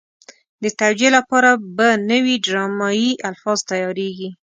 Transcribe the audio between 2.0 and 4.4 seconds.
نوي ډرامایي الفاظ تیارېږي.